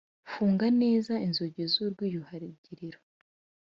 [0.31, 2.99] funga neza inzugi z urwiyuhagiriro